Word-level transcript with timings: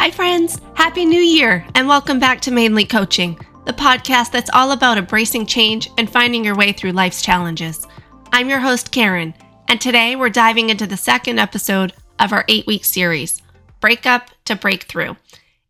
Hi, 0.00 0.10
friends. 0.10 0.58
Happy 0.72 1.04
New 1.04 1.20
Year, 1.20 1.62
and 1.74 1.86
welcome 1.86 2.18
back 2.18 2.40
to 2.40 2.50
Mainly 2.50 2.86
Coaching, 2.86 3.38
the 3.66 3.74
podcast 3.74 4.32
that's 4.32 4.48
all 4.54 4.72
about 4.72 4.96
embracing 4.96 5.44
change 5.44 5.90
and 5.98 6.08
finding 6.08 6.42
your 6.42 6.56
way 6.56 6.72
through 6.72 6.92
life's 6.92 7.20
challenges. 7.20 7.86
I'm 8.32 8.48
your 8.48 8.60
host, 8.60 8.92
Karen, 8.92 9.34
and 9.68 9.78
today 9.78 10.16
we're 10.16 10.30
diving 10.30 10.70
into 10.70 10.86
the 10.86 10.96
second 10.96 11.38
episode 11.38 11.92
of 12.18 12.32
our 12.32 12.46
eight 12.48 12.66
week 12.66 12.86
series 12.86 13.42
Breakup 13.80 14.30
to 14.46 14.56
Breakthrough. 14.56 15.16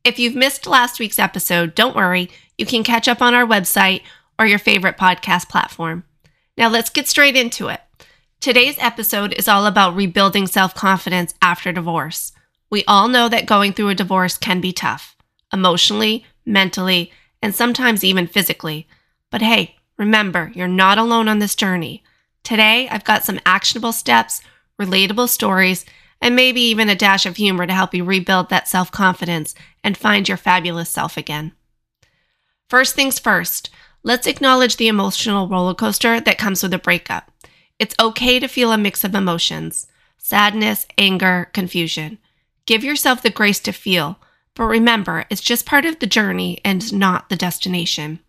If 0.04 0.20
you've 0.20 0.36
missed 0.36 0.64
last 0.64 1.00
week's 1.00 1.18
episode, 1.18 1.74
don't 1.74 1.96
worry, 1.96 2.30
you 2.56 2.66
can 2.66 2.84
catch 2.84 3.08
up 3.08 3.20
on 3.20 3.34
our 3.34 3.44
website 3.44 4.02
or 4.38 4.46
your 4.46 4.60
favorite 4.60 4.96
podcast 4.96 5.48
platform. 5.48 6.04
Now 6.56 6.68
let's 6.68 6.90
get 6.90 7.08
straight 7.08 7.34
into 7.34 7.66
it. 7.66 7.80
Today's 8.38 8.76
episode 8.78 9.32
is 9.32 9.48
all 9.48 9.66
about 9.66 9.96
rebuilding 9.96 10.46
self 10.46 10.72
confidence 10.72 11.34
after 11.42 11.72
divorce. 11.72 12.30
We 12.70 12.84
all 12.84 13.08
know 13.08 13.28
that 13.28 13.46
going 13.46 13.72
through 13.72 13.88
a 13.88 13.94
divorce 13.96 14.38
can 14.38 14.60
be 14.60 14.72
tough, 14.72 15.16
emotionally, 15.52 16.24
mentally, 16.46 17.12
and 17.42 17.54
sometimes 17.54 18.04
even 18.04 18.28
physically. 18.28 18.86
But 19.30 19.42
hey, 19.42 19.76
remember, 19.98 20.52
you're 20.54 20.68
not 20.68 20.96
alone 20.96 21.28
on 21.28 21.40
this 21.40 21.56
journey. 21.56 22.04
Today, 22.44 22.88
I've 22.88 23.04
got 23.04 23.24
some 23.24 23.40
actionable 23.44 23.92
steps, 23.92 24.40
relatable 24.80 25.28
stories, 25.28 25.84
and 26.22 26.36
maybe 26.36 26.60
even 26.60 26.88
a 26.88 26.94
dash 26.94 27.26
of 27.26 27.36
humor 27.36 27.66
to 27.66 27.72
help 27.72 27.92
you 27.94 28.04
rebuild 28.04 28.50
that 28.50 28.68
self 28.68 28.92
confidence 28.92 29.54
and 29.82 29.96
find 29.96 30.28
your 30.28 30.36
fabulous 30.36 30.90
self 30.90 31.16
again. 31.16 31.52
First 32.68 32.94
things 32.94 33.18
first, 33.18 33.70
let's 34.04 34.28
acknowledge 34.28 34.76
the 34.76 34.88
emotional 34.88 35.48
roller 35.48 35.74
coaster 35.74 36.20
that 36.20 36.38
comes 36.38 36.62
with 36.62 36.72
a 36.72 36.78
breakup. 36.78 37.32
It's 37.80 37.96
okay 37.98 38.38
to 38.38 38.46
feel 38.46 38.72
a 38.72 38.78
mix 38.78 39.02
of 39.02 39.14
emotions 39.14 39.88
sadness, 40.18 40.86
anger, 40.98 41.48
confusion. 41.52 42.18
Give 42.66 42.84
yourself 42.84 43.22
the 43.22 43.30
grace 43.30 43.60
to 43.60 43.72
feel, 43.72 44.18
but 44.54 44.64
remember, 44.64 45.24
it's 45.30 45.40
just 45.40 45.66
part 45.66 45.84
of 45.84 45.98
the 45.98 46.06
journey 46.06 46.60
and 46.64 46.92
not 46.92 47.28
the 47.28 47.36
destination. 47.36 48.20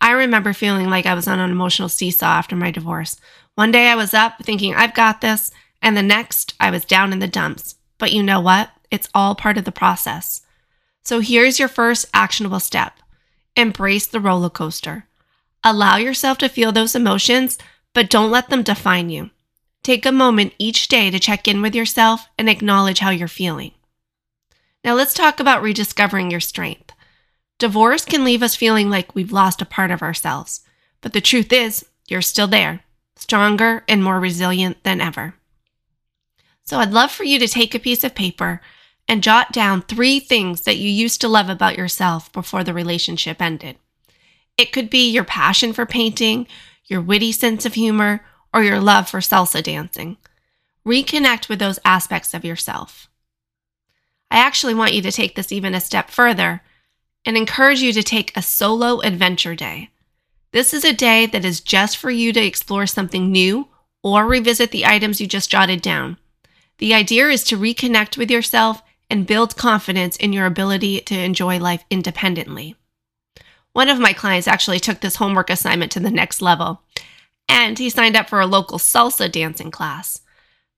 I 0.00 0.10
remember 0.10 0.52
feeling 0.52 0.90
like 0.90 1.06
I 1.06 1.14
was 1.14 1.28
on 1.28 1.38
an 1.38 1.50
emotional 1.50 1.88
seesaw 1.88 2.26
after 2.26 2.56
my 2.56 2.70
divorce. 2.70 3.18
One 3.54 3.70
day 3.70 3.88
I 3.88 3.94
was 3.94 4.14
up 4.14 4.42
thinking, 4.42 4.74
I've 4.74 4.94
got 4.94 5.20
this, 5.20 5.50
and 5.80 5.96
the 5.96 6.02
next 6.02 6.54
I 6.58 6.70
was 6.70 6.84
down 6.84 7.12
in 7.12 7.20
the 7.20 7.28
dumps. 7.28 7.76
But 7.98 8.12
you 8.12 8.22
know 8.22 8.40
what? 8.40 8.70
It's 8.90 9.08
all 9.14 9.34
part 9.34 9.58
of 9.58 9.64
the 9.64 9.72
process. 9.72 10.42
So 11.04 11.20
here's 11.20 11.58
your 11.58 11.68
first 11.68 12.06
actionable 12.12 12.60
step 12.60 12.94
embrace 13.54 14.06
the 14.06 14.20
roller 14.20 14.50
coaster. 14.50 15.06
Allow 15.62 15.96
yourself 15.96 16.38
to 16.38 16.48
feel 16.48 16.72
those 16.72 16.94
emotions, 16.94 17.58
but 17.94 18.10
don't 18.10 18.30
let 18.30 18.48
them 18.48 18.62
define 18.62 19.10
you. 19.10 19.30
Take 19.82 20.06
a 20.06 20.12
moment 20.12 20.54
each 20.58 20.86
day 20.86 21.10
to 21.10 21.18
check 21.18 21.48
in 21.48 21.60
with 21.60 21.74
yourself 21.74 22.28
and 22.38 22.48
acknowledge 22.48 23.00
how 23.00 23.10
you're 23.10 23.28
feeling. 23.28 23.72
Now, 24.84 24.94
let's 24.94 25.14
talk 25.14 25.40
about 25.40 25.62
rediscovering 25.62 26.30
your 26.30 26.40
strength. 26.40 26.92
Divorce 27.58 28.04
can 28.04 28.24
leave 28.24 28.42
us 28.42 28.56
feeling 28.56 28.90
like 28.90 29.14
we've 29.14 29.32
lost 29.32 29.62
a 29.62 29.66
part 29.66 29.90
of 29.90 30.02
ourselves, 30.02 30.60
but 31.00 31.12
the 31.12 31.20
truth 31.20 31.52
is, 31.52 31.84
you're 32.08 32.22
still 32.22 32.48
there, 32.48 32.80
stronger 33.16 33.84
and 33.88 34.02
more 34.02 34.20
resilient 34.20 34.82
than 34.84 35.00
ever. 35.00 35.34
So, 36.64 36.78
I'd 36.78 36.92
love 36.92 37.10
for 37.10 37.24
you 37.24 37.38
to 37.40 37.48
take 37.48 37.74
a 37.74 37.80
piece 37.80 38.04
of 38.04 38.14
paper 38.14 38.60
and 39.08 39.22
jot 39.22 39.52
down 39.52 39.82
three 39.82 40.20
things 40.20 40.62
that 40.62 40.76
you 40.76 40.88
used 40.88 41.20
to 41.20 41.28
love 41.28 41.48
about 41.48 41.76
yourself 41.76 42.32
before 42.32 42.62
the 42.62 42.74
relationship 42.74 43.42
ended. 43.42 43.76
It 44.56 44.72
could 44.72 44.90
be 44.90 45.10
your 45.10 45.24
passion 45.24 45.72
for 45.72 45.86
painting, 45.86 46.46
your 46.86 47.00
witty 47.00 47.32
sense 47.32 47.66
of 47.66 47.74
humor, 47.74 48.24
or 48.52 48.62
your 48.62 48.80
love 48.80 49.08
for 49.08 49.20
salsa 49.20 49.62
dancing. 49.62 50.16
Reconnect 50.86 51.48
with 51.48 51.58
those 51.58 51.78
aspects 51.84 52.34
of 52.34 52.44
yourself. 52.44 53.08
I 54.30 54.38
actually 54.38 54.74
want 54.74 54.94
you 54.94 55.02
to 55.02 55.12
take 55.12 55.34
this 55.34 55.52
even 55.52 55.74
a 55.74 55.80
step 55.80 56.10
further 56.10 56.62
and 57.24 57.36
encourage 57.36 57.80
you 57.80 57.92
to 57.92 58.02
take 58.02 58.36
a 58.36 58.42
solo 58.42 59.00
adventure 59.00 59.54
day. 59.54 59.90
This 60.52 60.74
is 60.74 60.84
a 60.84 60.92
day 60.92 61.26
that 61.26 61.44
is 61.44 61.60
just 61.60 61.96
for 61.96 62.10
you 62.10 62.32
to 62.32 62.44
explore 62.44 62.86
something 62.86 63.30
new 63.30 63.68
or 64.02 64.26
revisit 64.26 64.70
the 64.70 64.84
items 64.84 65.20
you 65.20 65.26
just 65.26 65.50
jotted 65.50 65.80
down. 65.80 66.18
The 66.78 66.94
idea 66.94 67.28
is 67.28 67.44
to 67.44 67.58
reconnect 67.58 68.16
with 68.16 68.30
yourself 68.30 68.82
and 69.08 69.26
build 69.26 69.56
confidence 69.56 70.16
in 70.16 70.32
your 70.32 70.46
ability 70.46 71.00
to 71.02 71.18
enjoy 71.18 71.58
life 71.58 71.84
independently. 71.90 72.74
One 73.72 73.88
of 73.88 74.00
my 74.00 74.12
clients 74.12 74.48
actually 74.48 74.80
took 74.80 75.00
this 75.00 75.16
homework 75.16 75.48
assignment 75.48 75.92
to 75.92 76.00
the 76.00 76.10
next 76.10 76.42
level, 76.42 76.81
and 77.52 77.78
he 77.78 77.90
signed 77.90 78.16
up 78.16 78.30
for 78.30 78.40
a 78.40 78.46
local 78.46 78.78
salsa 78.78 79.30
dancing 79.30 79.70
class. 79.70 80.22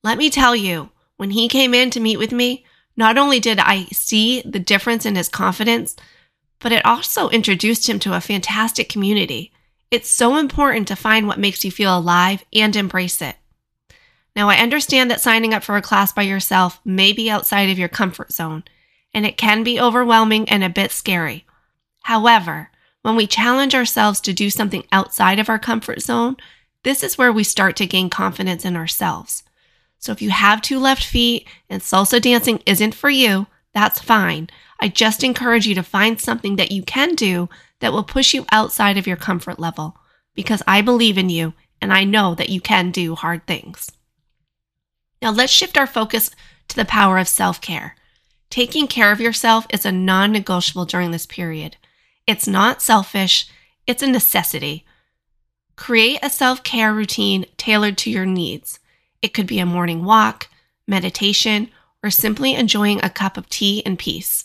Let 0.03 0.19
me 0.19 0.29
tell 0.29 0.57
you, 0.57 0.91
when 1.17 1.31
he 1.31 1.47
came 1.49 1.73
in 1.73 1.91
to 1.91 2.01
meet 2.01 2.19
with 2.19 2.33
me, 2.33 2.67
not 2.97 3.17
only 3.17 3.39
did 3.39 3.61
I 3.61 3.85
see 3.93 4.43
the 4.43 4.59
difference 4.59 5.07
in 5.07 5.15
his 5.15 5.29
confidence, 5.29 5.95
but 6.59 6.73
it 6.73 6.85
also 6.85 7.29
introduced 7.29 7.89
him 7.89 8.01
to 8.01 8.15
a 8.15 8.21
fantastic 8.21 8.89
community. 8.89 9.53
It's 9.93 10.11
so 10.11 10.37
important 10.37 10.89
to 10.89 10.97
find 10.97 11.29
what 11.29 11.39
makes 11.39 11.65
you 11.65 11.71
feel 11.71 11.97
alive 11.97 12.45
and 12.53 12.75
embrace 12.75 13.23
it. 13.23 13.37
Now, 14.35 14.49
I 14.49 14.57
understand 14.57 15.13
that 15.13 15.21
signing 15.21 15.55
up 15.55 15.63
for 15.63 15.77
a 15.77 15.83
class 15.83 16.13
by 16.13 16.23
yourself 16.23 16.81
may 16.85 17.13
be 17.13 17.31
outside 17.31 17.71
of 17.71 17.79
your 17.79 17.89
comfort 17.89 18.33
zone, 18.33 18.65
and 19.13 19.25
it 19.25 19.37
can 19.37 19.63
be 19.63 19.79
overwhelming 19.79 20.49
and 20.49 20.65
a 20.65 20.69
bit 20.69 20.91
scary. 20.91 21.47
However, 22.03 22.71
when 23.03 23.15
we 23.15 23.29
challenge 23.29 23.77
ourselves 23.77 24.21
to 24.23 24.33
do 24.33 24.51
something 24.51 24.85
outside 24.91 25.39
of 25.39 25.49
our 25.49 25.59
comfort 25.61 26.03
zone, 26.03 26.37
this 26.85 27.03
is 27.03 27.19
where 27.19 27.33
we 27.33 27.45
start 27.45 27.77
to 27.77 27.87
gain 27.87 28.09
confidence 28.09 28.65
in 28.65 28.77
ourselves. 28.77 29.43
So 29.99 30.13
if 30.13 30.23
you 30.23 30.31
have 30.31 30.63
two 30.63 30.79
left 30.79 31.05
feet 31.05 31.49
and 31.69 31.83
salsa 31.83 32.21
dancing 32.21 32.63
isn't 32.67 32.95
for 32.95 33.11
you, 33.11 33.47
that's 33.73 34.01
fine. 34.01 34.49
I 34.81 34.89
just 34.89 35.25
encourage 35.25 35.67
you 35.67 35.75
to 35.75 35.83
find 35.83 36.21
something 36.21 36.57
that 36.57 36.71
you 36.71 36.83
can 36.83 37.15
do 37.15 37.49
that 37.81 37.93
will 37.93 38.05
push 38.05 38.35
you 38.35 38.47
outside 38.53 38.99
of 38.99 39.07
your 39.07 39.17
comfort 39.17 39.59
level 39.59 39.97
because 40.35 40.63
I 40.67 40.83
believe 40.83 41.19
in 41.19 41.31
you 41.31 41.55
and 41.81 41.93
I 41.93 42.05
know 42.05 42.35
that 42.35 42.51
you 42.51 42.61
can 42.61 42.91
do 42.91 43.15
hard 43.15 43.47
things. 43.47 43.91
Now 45.21 45.31
let's 45.31 45.53
shift 45.53 45.79
our 45.79 45.87
focus 45.87 46.31
to 46.69 46.77
the 46.77 46.85
power 46.85 47.19
of 47.19 47.29
self 47.29 47.61
care. 47.61 47.97
Taking 48.51 48.87
care 48.87 49.11
of 49.11 49.21
yourself 49.21 49.67
is 49.71 49.85
a 49.85 49.93
non 49.93 50.33
negotiable 50.33 50.85
during 50.85 51.11
this 51.11 51.27
period. 51.27 51.77
It's 52.27 52.47
not 52.47 52.83
selfish, 52.83 53.49
it's 53.87 54.03
a 54.03 54.07
necessity. 54.07 54.85
Create 55.77 56.21
a 56.23 56.31
self 56.31 56.63
care 56.63 56.93
routine 56.93 57.47
tailored 57.57 57.99
to 57.99 58.11
your 58.11 58.27
needs. 58.27 58.79
It 59.23 59.35
could 59.35 59.47
be 59.47 59.59
a 59.59 59.67
morning 59.67 60.05
walk, 60.05 60.49
meditation, 60.87 61.71
or 62.03 62.11
simply 62.11 62.55
enjoying 62.55 63.03
a 63.03 63.11
cup 63.11 63.37
of 63.37 63.49
tea 63.49 63.79
in 63.81 63.97
peace. 63.97 64.45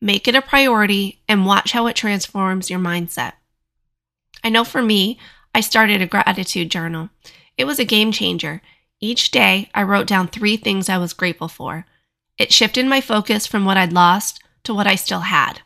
Make 0.00 0.26
it 0.26 0.34
a 0.34 0.42
priority 0.42 1.20
and 1.28 1.46
watch 1.46 1.72
how 1.72 1.86
it 1.86 1.96
transforms 1.96 2.70
your 2.70 2.80
mindset. 2.80 3.34
I 4.42 4.48
know 4.48 4.64
for 4.64 4.82
me, 4.82 5.18
I 5.54 5.60
started 5.60 6.02
a 6.02 6.06
gratitude 6.06 6.70
journal. 6.70 7.10
It 7.56 7.64
was 7.64 7.78
a 7.78 7.84
game 7.84 8.10
changer. 8.10 8.60
Each 9.00 9.30
day, 9.30 9.70
I 9.74 9.82
wrote 9.82 10.06
down 10.06 10.28
three 10.28 10.56
things 10.56 10.88
I 10.88 10.98
was 10.98 11.12
grateful 11.12 11.48
for. 11.48 11.86
It 12.36 12.52
shifted 12.52 12.86
my 12.86 13.00
focus 13.00 13.46
from 13.46 13.64
what 13.64 13.76
I'd 13.76 13.92
lost 13.92 14.42
to 14.64 14.74
what 14.74 14.86
I 14.86 14.96
still 14.96 15.20
had. 15.20 15.60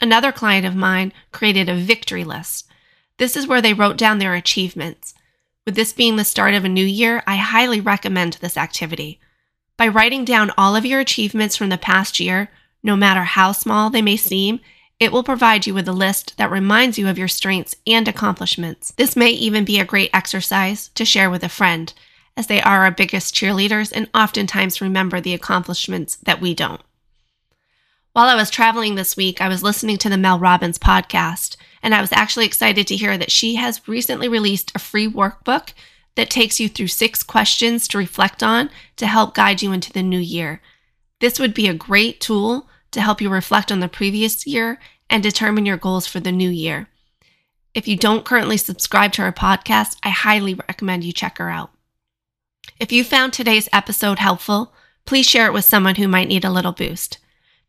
Another 0.00 0.32
client 0.32 0.66
of 0.66 0.74
mine 0.74 1.12
created 1.30 1.68
a 1.68 1.76
victory 1.76 2.24
list. 2.24 2.68
This 3.22 3.36
is 3.36 3.46
where 3.46 3.62
they 3.62 3.72
wrote 3.72 3.96
down 3.96 4.18
their 4.18 4.34
achievements. 4.34 5.14
With 5.64 5.76
this 5.76 5.92
being 5.92 6.16
the 6.16 6.24
start 6.24 6.54
of 6.54 6.64
a 6.64 6.68
new 6.68 6.84
year, 6.84 7.22
I 7.24 7.36
highly 7.36 7.80
recommend 7.80 8.32
this 8.32 8.56
activity. 8.56 9.20
By 9.76 9.86
writing 9.86 10.24
down 10.24 10.50
all 10.58 10.74
of 10.74 10.84
your 10.84 10.98
achievements 10.98 11.56
from 11.56 11.68
the 11.68 11.78
past 11.78 12.18
year, 12.18 12.50
no 12.82 12.96
matter 12.96 13.22
how 13.22 13.52
small 13.52 13.90
they 13.90 14.02
may 14.02 14.16
seem, 14.16 14.58
it 14.98 15.12
will 15.12 15.22
provide 15.22 15.68
you 15.68 15.72
with 15.72 15.86
a 15.86 15.92
list 15.92 16.36
that 16.36 16.50
reminds 16.50 16.98
you 16.98 17.06
of 17.06 17.16
your 17.16 17.28
strengths 17.28 17.76
and 17.86 18.08
accomplishments. 18.08 18.90
This 18.96 19.14
may 19.14 19.30
even 19.30 19.64
be 19.64 19.78
a 19.78 19.84
great 19.84 20.10
exercise 20.12 20.88
to 20.96 21.04
share 21.04 21.30
with 21.30 21.44
a 21.44 21.48
friend, 21.48 21.94
as 22.36 22.48
they 22.48 22.60
are 22.60 22.82
our 22.82 22.90
biggest 22.90 23.36
cheerleaders 23.36 23.92
and 23.94 24.10
oftentimes 24.12 24.80
remember 24.80 25.20
the 25.20 25.32
accomplishments 25.32 26.16
that 26.24 26.40
we 26.40 26.54
don't. 26.54 26.82
While 28.14 28.28
I 28.28 28.34
was 28.34 28.50
traveling 28.50 28.94
this 28.94 29.16
week, 29.16 29.40
I 29.40 29.48
was 29.48 29.62
listening 29.62 29.96
to 29.98 30.10
the 30.10 30.18
Mel 30.18 30.38
Robbins 30.38 30.78
podcast, 30.78 31.56
and 31.82 31.94
I 31.94 32.02
was 32.02 32.12
actually 32.12 32.44
excited 32.44 32.86
to 32.88 32.96
hear 32.96 33.16
that 33.16 33.30
she 33.30 33.54
has 33.54 33.88
recently 33.88 34.28
released 34.28 34.70
a 34.74 34.78
free 34.78 35.08
workbook 35.08 35.70
that 36.16 36.28
takes 36.28 36.60
you 36.60 36.68
through 36.68 36.88
six 36.88 37.22
questions 37.22 37.88
to 37.88 37.96
reflect 37.96 38.42
on 38.42 38.68
to 38.96 39.06
help 39.06 39.34
guide 39.34 39.62
you 39.62 39.72
into 39.72 39.90
the 39.90 40.02
new 40.02 40.18
year. 40.18 40.60
This 41.20 41.40
would 41.40 41.54
be 41.54 41.68
a 41.68 41.74
great 41.74 42.20
tool 42.20 42.68
to 42.90 43.00
help 43.00 43.22
you 43.22 43.30
reflect 43.30 43.72
on 43.72 43.80
the 43.80 43.88
previous 43.88 44.46
year 44.46 44.78
and 45.08 45.22
determine 45.22 45.64
your 45.64 45.78
goals 45.78 46.06
for 46.06 46.20
the 46.20 46.30
new 46.30 46.50
year. 46.50 46.88
If 47.72 47.88
you 47.88 47.96
don't 47.96 48.26
currently 48.26 48.58
subscribe 48.58 49.12
to 49.12 49.22
her 49.22 49.32
podcast, 49.32 49.96
I 50.02 50.10
highly 50.10 50.52
recommend 50.52 51.02
you 51.02 51.14
check 51.14 51.38
her 51.38 51.48
out. 51.48 51.70
If 52.78 52.92
you 52.92 53.04
found 53.04 53.32
today's 53.32 53.70
episode 53.72 54.18
helpful, 54.18 54.74
please 55.06 55.26
share 55.26 55.46
it 55.46 55.54
with 55.54 55.64
someone 55.64 55.94
who 55.94 56.08
might 56.08 56.28
need 56.28 56.44
a 56.44 56.50
little 56.50 56.72
boost. 56.72 57.16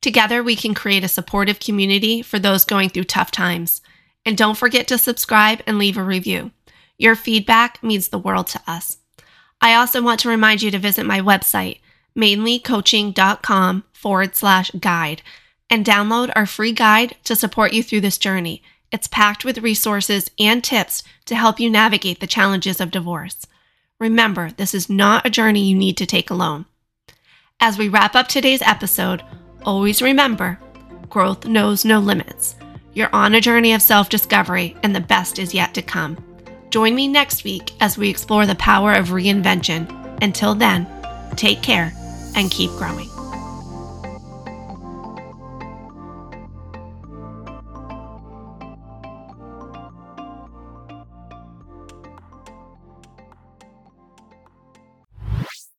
Together, 0.04 0.44
we 0.44 0.58
can 0.58 0.74
create 0.74 1.06
a 1.06 1.08
supportive 1.08 1.62
community 1.62 2.22
for 2.22 2.38
those 2.38 2.66
going 2.66 2.90
through 2.90 3.06
tough 3.06 3.32
times. 3.32 3.82
And 4.26 4.38
don't 4.38 4.58
forget 4.58 4.86
to 4.90 4.98
subscribe 4.98 5.62
and 5.66 5.78
leave 5.78 5.98
a 5.98 6.04
review. 6.04 6.52
Your 6.98 7.16
feedback 7.16 7.82
means 7.82 8.10
the 8.10 8.20
world 8.20 8.48
to 8.48 8.62
us. 8.68 8.98
I 9.62 9.74
also 9.76 10.02
want 10.02 10.20
to 10.20 10.30
remind 10.30 10.62
you 10.62 10.72
to 10.72 10.78
visit 10.78 11.06
my 11.06 11.22
website, 11.22 11.80
mainlycoaching.com 12.18 13.86
forward 13.94 14.36
slash 14.36 14.72
guide. 14.72 15.22
and 15.70 15.86
download 15.86 16.34
our 16.36 16.46
free 16.46 16.74
guide 16.74 17.16
to 17.24 17.36
support 17.36 17.72
you 17.72 17.82
through 17.82 18.02
this 18.02 18.18
journey. 18.18 18.62
It's 18.92 19.08
packed 19.08 19.46
with 19.46 19.60
resources 19.60 20.30
and 20.38 20.62
tips 20.62 21.02
to 21.26 21.36
help 21.36 21.62
you 21.62 21.70
navigate 21.70 22.20
the 22.20 22.28
challenges 22.28 22.82
of 22.82 22.92
divorce. 22.92 23.48
Remember, 24.00 24.52
this 24.52 24.74
is 24.74 24.90
not 24.90 25.26
a 25.26 25.32
journey 25.32 25.64
you 25.64 25.78
need 25.78 25.96
to 25.98 26.06
take 26.06 26.30
alone. 26.30 26.66
As 27.60 27.78
we 27.78 27.88
wrap 27.88 28.16
up 28.16 28.28
today's 28.28 28.62
episode, 28.62 29.24
always 29.66 30.02
remember 30.02 30.60
growth 31.10 31.46
knows 31.46 31.86
no 31.86 32.00
limits. 32.00 32.56
You're 32.94 33.14
on 33.14 33.36
a 33.36 33.42
journey 33.42 33.74
of 33.74 33.82
self 33.82 34.10
discovery, 34.10 34.76
and 34.84 34.96
the 34.96 35.00
best 35.00 35.38
is 35.40 35.54
yet 35.54 35.74
to 35.76 35.82
come. 35.82 36.18
Join 36.72 36.96
me 36.96 37.08
next 37.08 37.44
week 37.44 37.72
as 37.80 37.98
we 37.98 38.10
explore 38.10 38.46
the 38.48 38.56
power 38.56 38.94
of 38.94 39.10
reinvention. 39.10 39.88
Until 40.24 40.56
then, 40.56 40.88
take 41.36 41.62
care 41.62 41.94
and 42.36 42.50
keep 42.50 42.72
growing. 42.72 43.13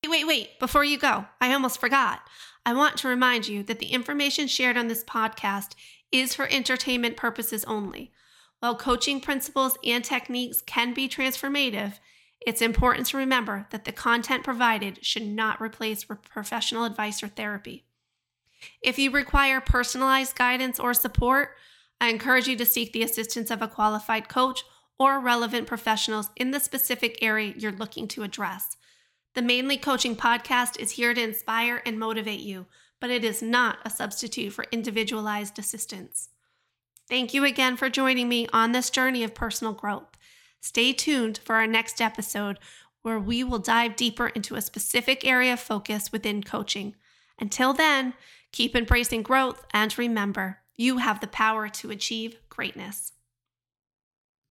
Wait, 0.06 0.26
wait, 0.26 0.58
before 0.58 0.84
you 0.84 0.98
go, 0.98 1.26
I 1.40 1.52
almost 1.52 1.80
forgot. 1.80 2.20
I 2.66 2.72
want 2.72 2.96
to 2.98 3.08
remind 3.08 3.48
you 3.48 3.62
that 3.64 3.78
the 3.78 3.86
information 3.92 4.46
shared 4.46 4.76
on 4.76 4.88
this 4.88 5.04
podcast 5.04 5.74
is 6.12 6.34
for 6.34 6.46
entertainment 6.48 7.16
purposes 7.16 7.64
only. 7.64 8.12
While 8.60 8.76
coaching 8.76 9.20
principles 9.20 9.76
and 9.84 10.04
techniques 10.04 10.62
can 10.62 10.94
be 10.94 11.08
transformative, 11.08 11.94
it's 12.46 12.62
important 12.62 13.06
to 13.08 13.16
remember 13.16 13.66
that 13.70 13.84
the 13.84 13.92
content 13.92 14.44
provided 14.44 15.04
should 15.04 15.26
not 15.26 15.60
replace 15.60 16.04
professional 16.04 16.84
advice 16.84 17.22
or 17.22 17.28
therapy. 17.28 17.84
If 18.82 18.98
you 18.98 19.10
require 19.10 19.60
personalized 19.60 20.36
guidance 20.36 20.78
or 20.78 20.94
support, 20.94 21.50
I 22.00 22.08
encourage 22.08 22.46
you 22.46 22.56
to 22.56 22.66
seek 22.66 22.92
the 22.92 23.02
assistance 23.02 23.50
of 23.50 23.62
a 23.62 23.68
qualified 23.68 24.28
coach 24.28 24.64
or 24.98 25.20
relevant 25.20 25.66
professionals 25.66 26.28
in 26.36 26.50
the 26.50 26.60
specific 26.60 27.18
area 27.20 27.54
you're 27.56 27.72
looking 27.72 28.08
to 28.08 28.22
address. 28.22 28.76
The 29.34 29.42
Mainly 29.42 29.78
Coaching 29.78 30.14
Podcast 30.14 30.78
is 30.78 30.92
here 30.92 31.12
to 31.12 31.20
inspire 31.20 31.82
and 31.84 31.98
motivate 31.98 32.38
you, 32.38 32.66
but 33.00 33.10
it 33.10 33.24
is 33.24 33.42
not 33.42 33.78
a 33.84 33.90
substitute 33.90 34.52
for 34.52 34.66
individualized 34.70 35.58
assistance. 35.58 36.28
Thank 37.08 37.34
you 37.34 37.44
again 37.44 37.76
for 37.76 37.90
joining 37.90 38.28
me 38.28 38.46
on 38.52 38.70
this 38.70 38.90
journey 38.90 39.24
of 39.24 39.34
personal 39.34 39.72
growth. 39.72 40.16
Stay 40.60 40.92
tuned 40.92 41.40
for 41.44 41.56
our 41.56 41.66
next 41.66 42.00
episode 42.00 42.60
where 43.02 43.18
we 43.18 43.42
will 43.42 43.58
dive 43.58 43.96
deeper 43.96 44.28
into 44.28 44.54
a 44.54 44.62
specific 44.62 45.26
area 45.26 45.54
of 45.54 45.60
focus 45.60 46.12
within 46.12 46.44
coaching. 46.44 46.94
Until 47.36 47.72
then, 47.72 48.14
keep 48.52 48.76
embracing 48.76 49.22
growth 49.22 49.66
and 49.72 49.98
remember, 49.98 50.60
you 50.76 50.98
have 50.98 51.18
the 51.18 51.26
power 51.26 51.68
to 51.68 51.90
achieve 51.90 52.38
greatness. 52.48 53.10